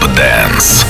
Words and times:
Club 0.00 0.16
Dance. 0.16 0.89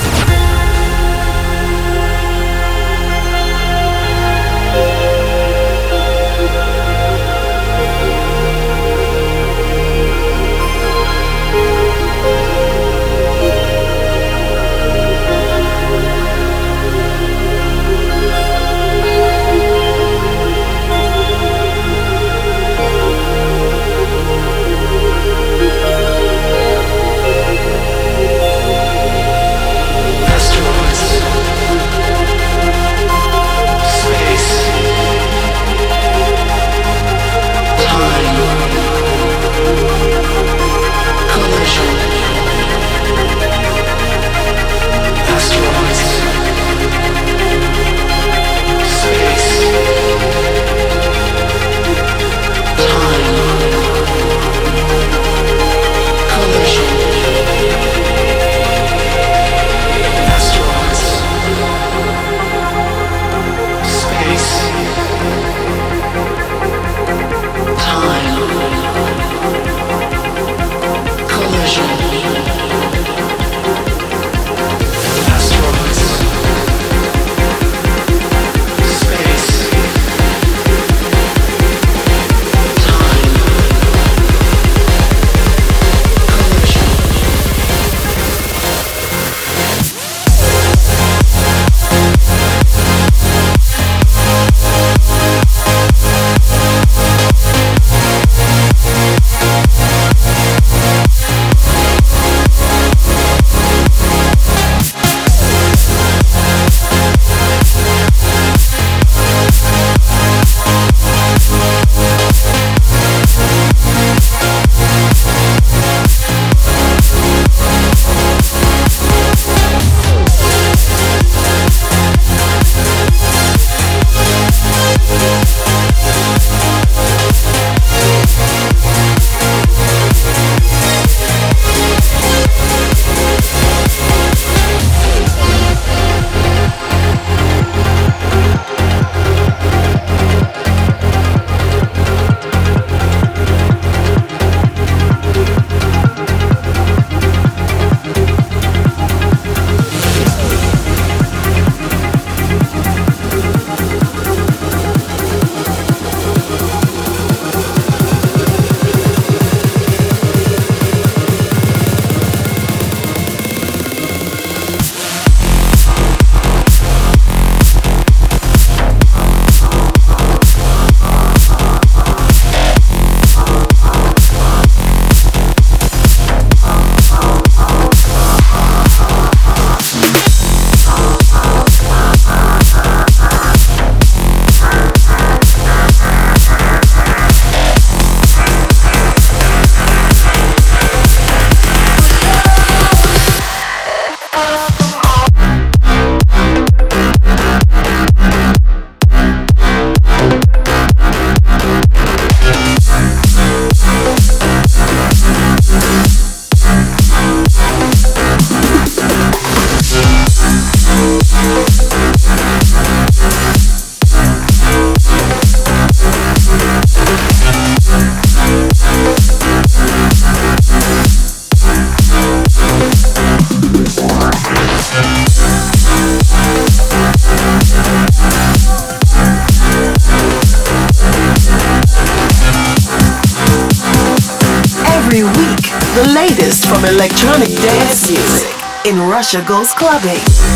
Russia 239.33 239.47
Goes 239.47 239.73
Clubbing. 239.73 240.50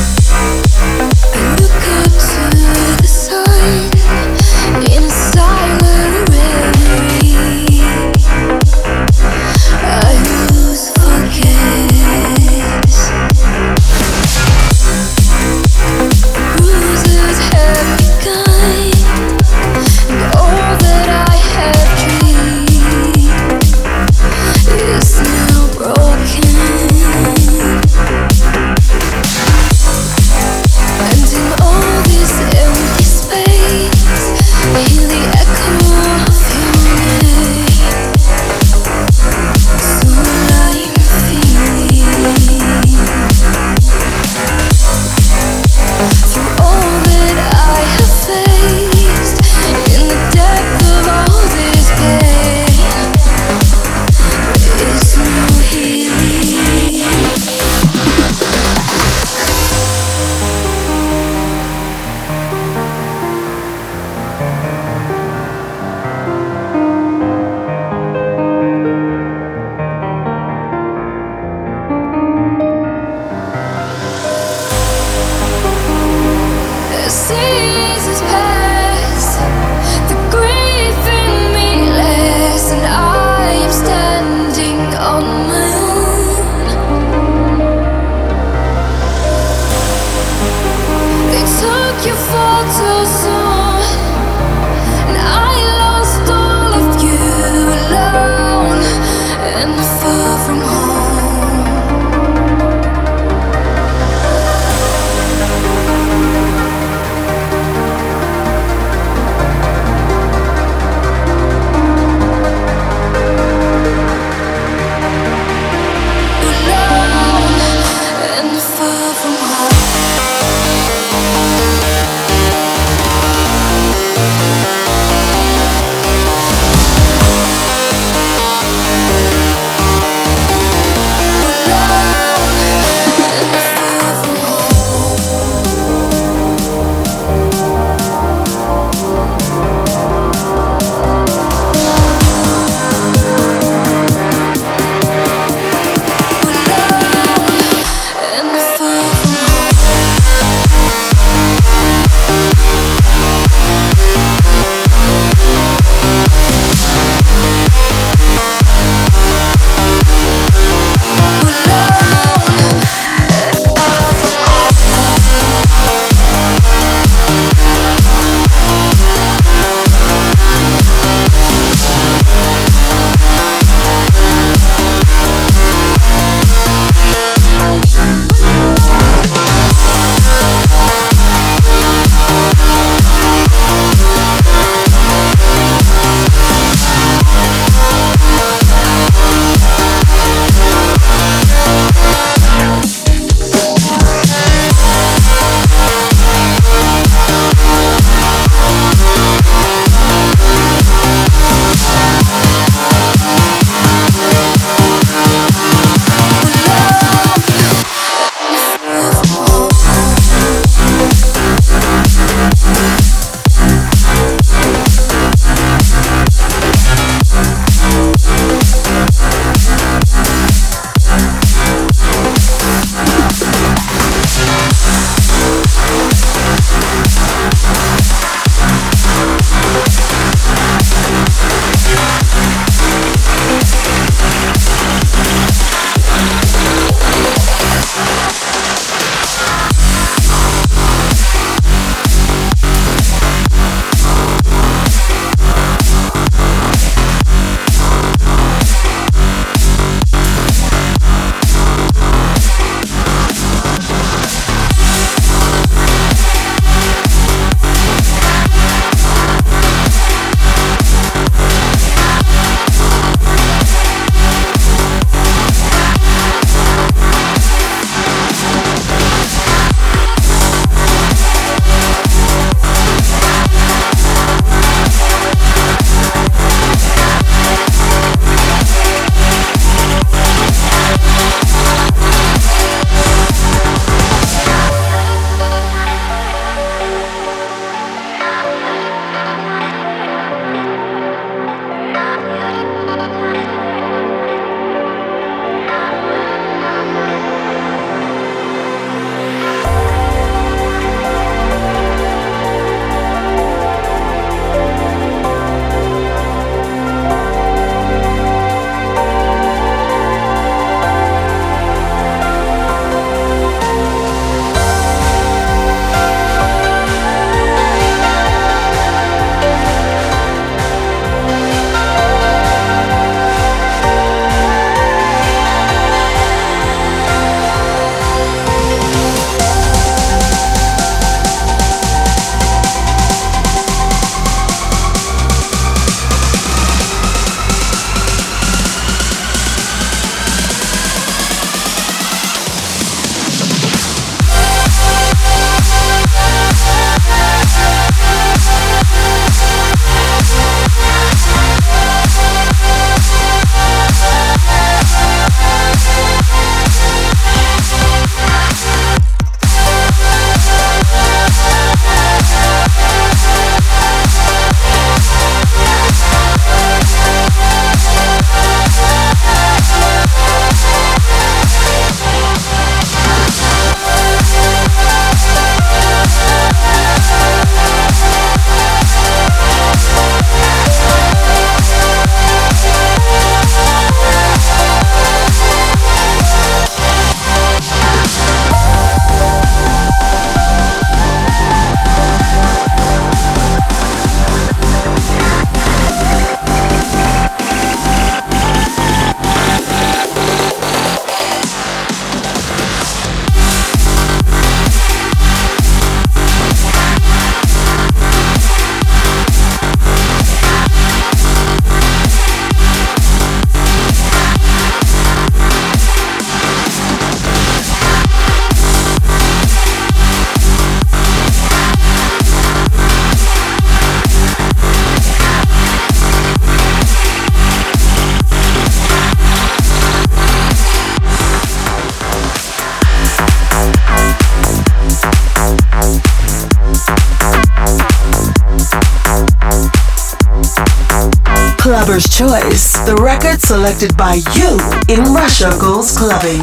First 441.96 442.12
Choice, 442.12 442.74
the 442.86 442.94
record 442.96 443.40
selected 443.40 443.96
by 443.96 444.16
you 444.36 444.60
in 444.94 445.14
Russia 445.14 445.56
Goes 445.58 445.98
Clubbing. 445.98 446.42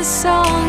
the 0.00 0.04
song. 0.04 0.59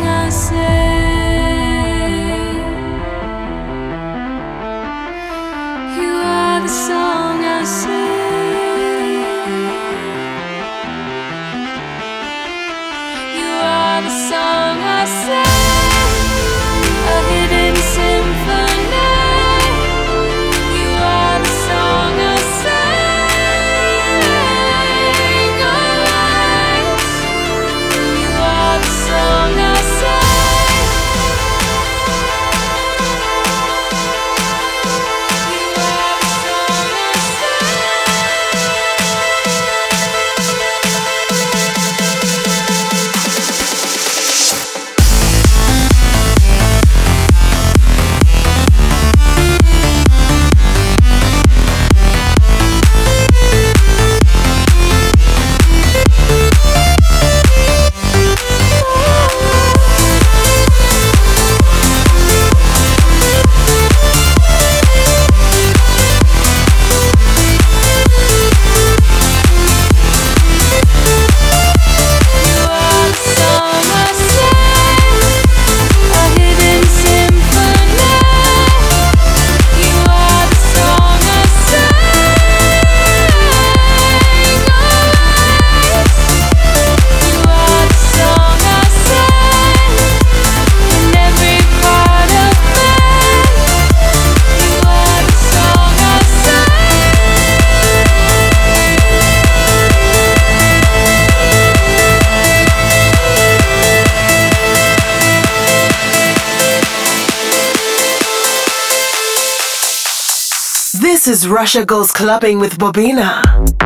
This 111.23 111.43
is 111.43 111.47
Russia 111.47 111.85
Goes 111.85 112.11
Clubbing 112.11 112.57
with 112.57 112.79
Bobina. 112.79 113.80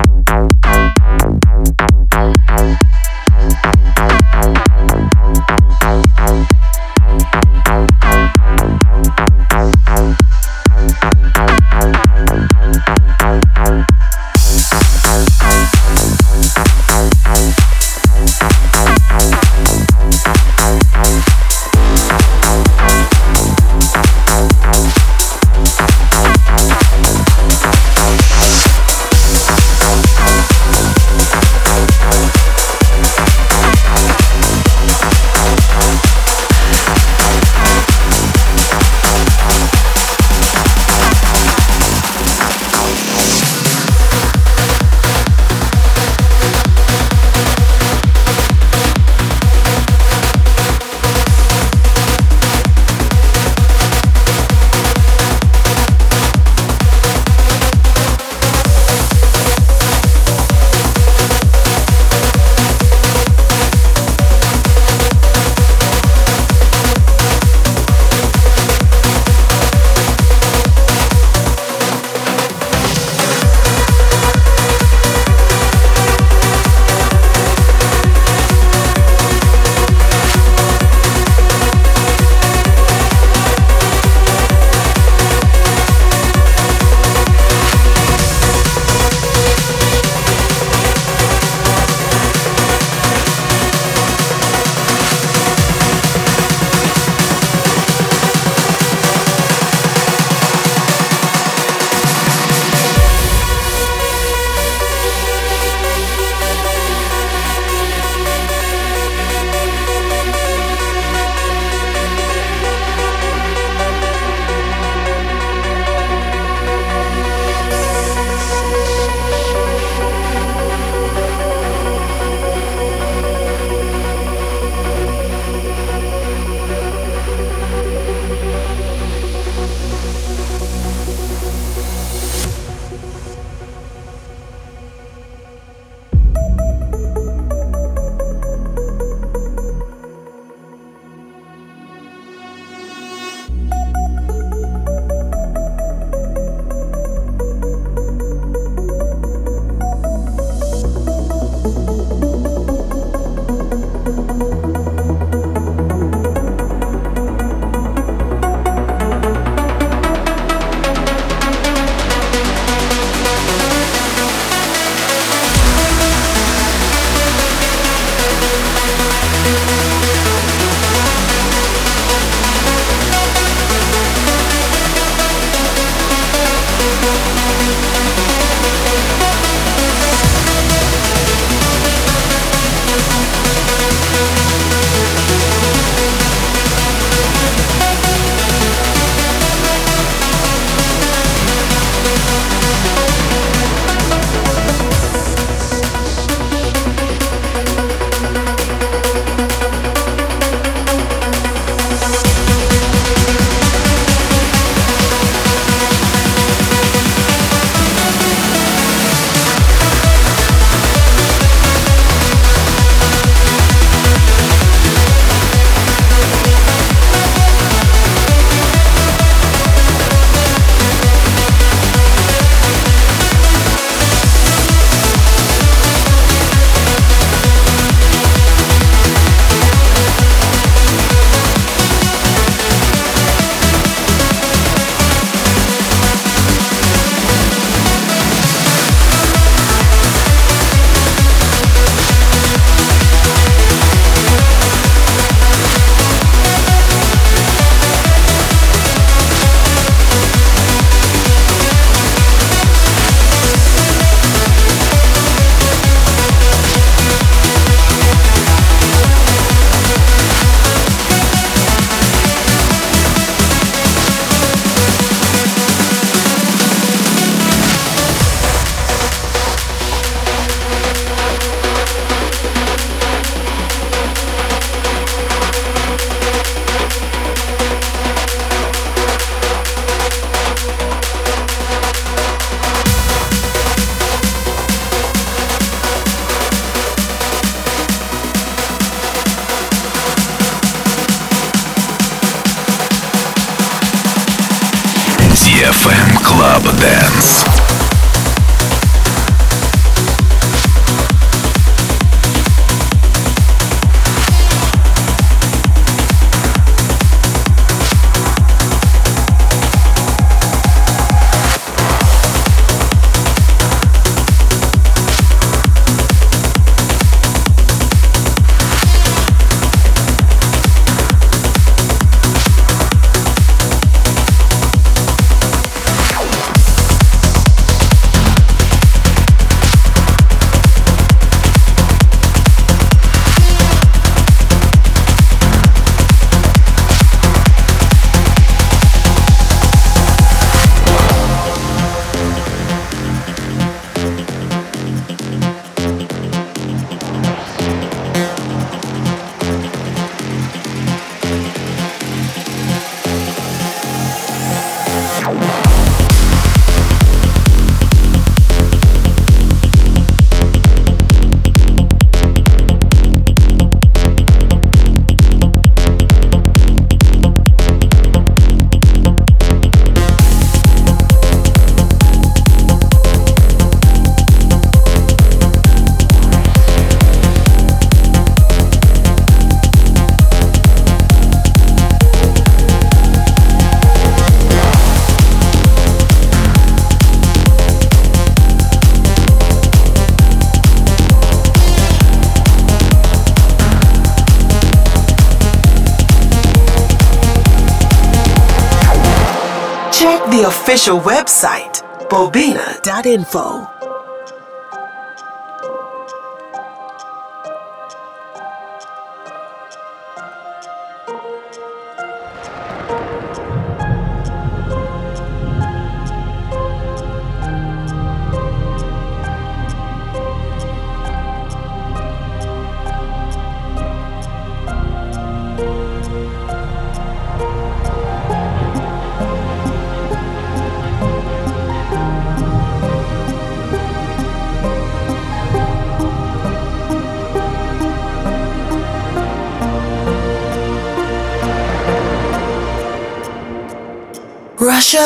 Official 400.76 401.00
website, 401.00 401.82
bobina.info. 402.10 403.75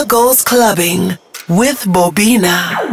goes 0.05 0.43
clubbing 0.43 1.17
with 1.47 1.83
Bobina. 1.85 2.88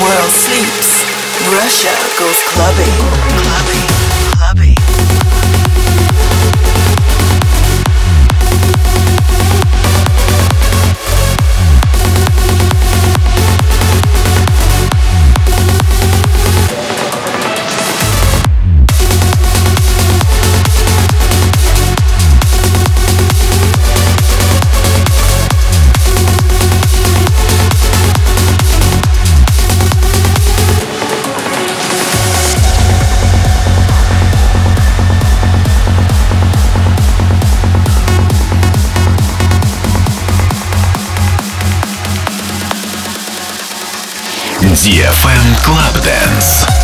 world 0.00 0.30
sleeps, 0.30 1.02
Russia 1.50 1.90
goes 2.18 2.38
clubbing. 2.54 2.94
clubbing. 3.42 3.87
Club 45.68 46.02
Dance. 46.02 46.77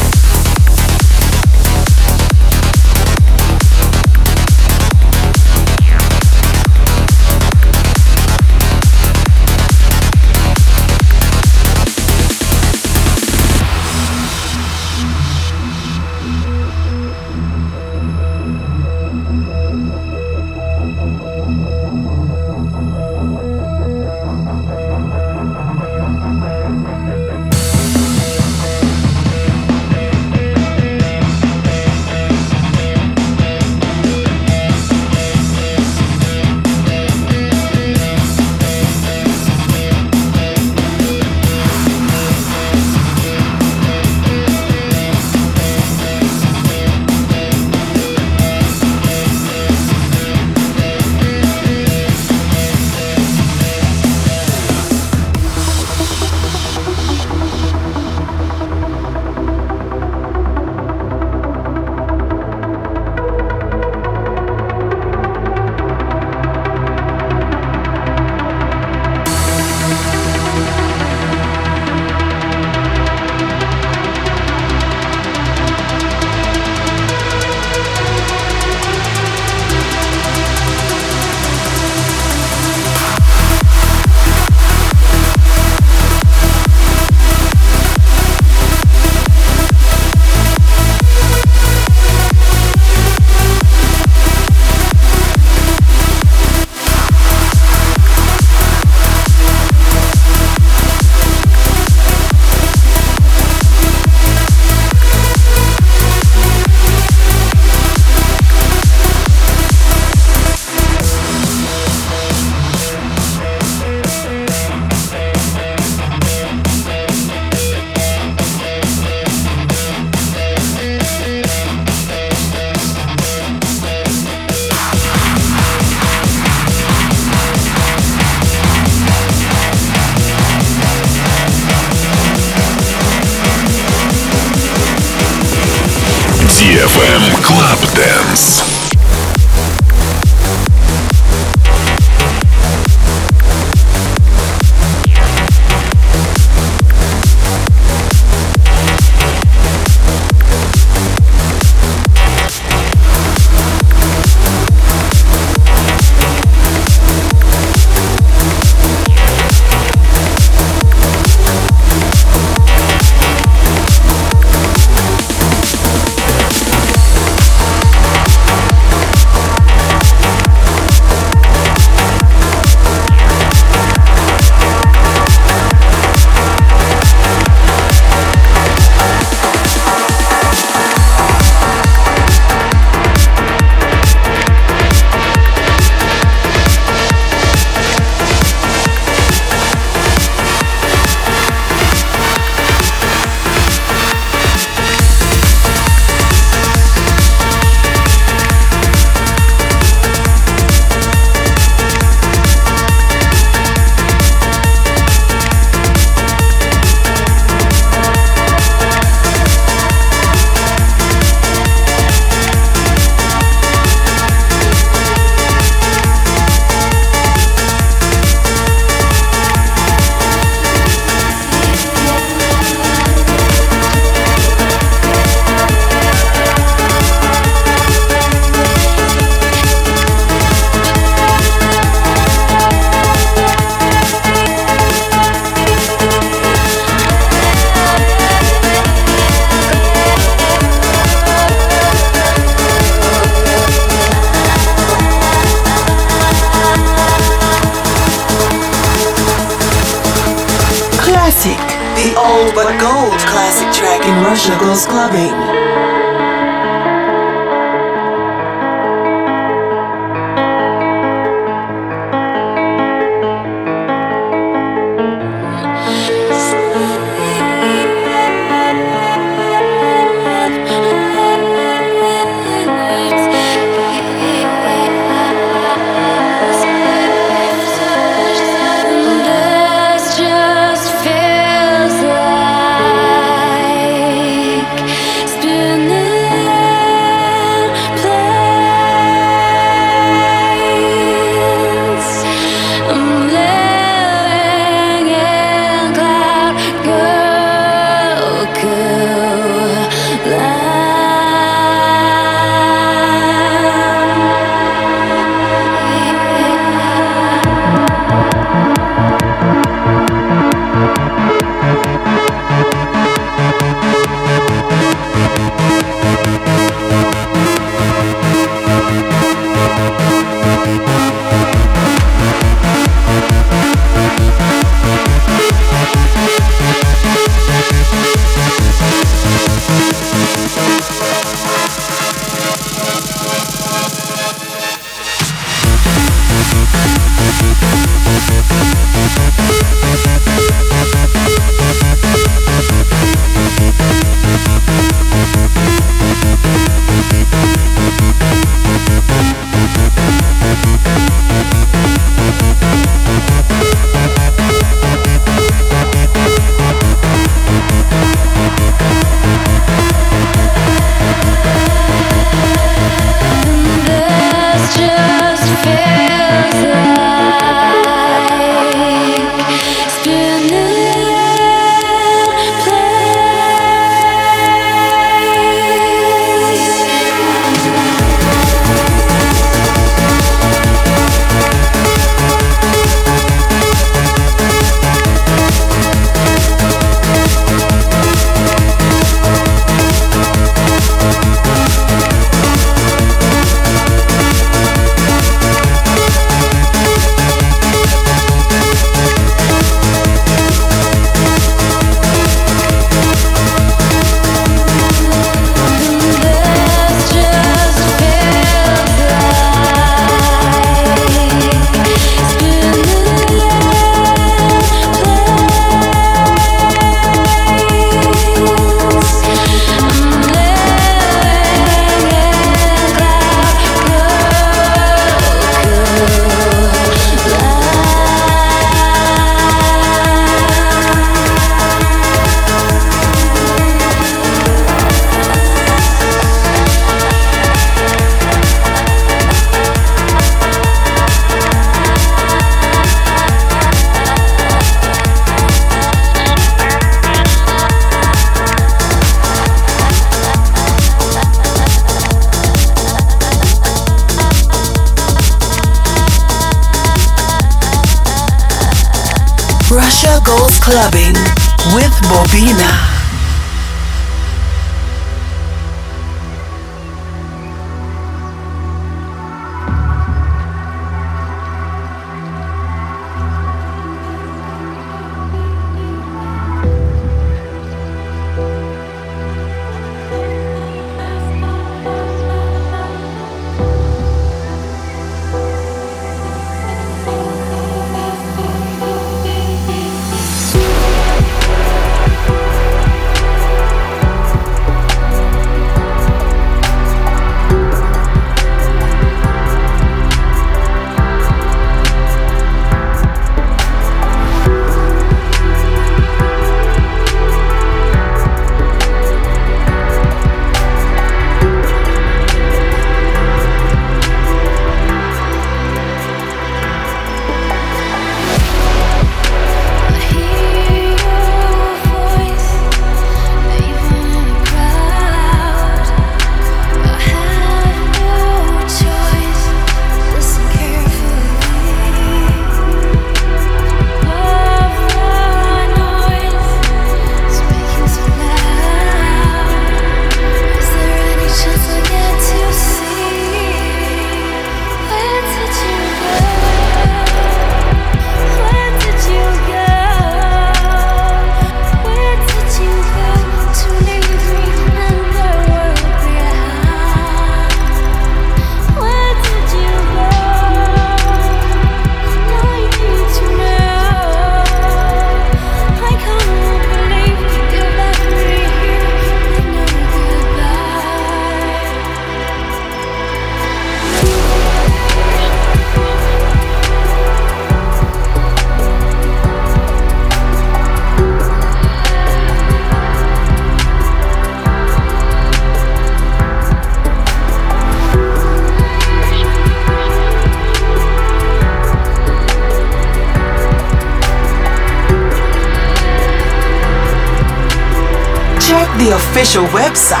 Official 599.21 599.45
website. 599.49 600.00